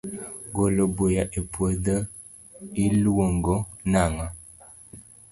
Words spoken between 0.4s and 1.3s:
golo buya